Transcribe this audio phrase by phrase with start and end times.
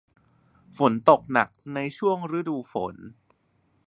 [0.77, 2.95] ฝนตกหนักในช่วงฤดูฝน